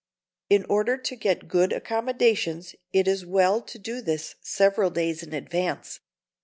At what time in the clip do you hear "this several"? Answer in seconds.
4.01-4.89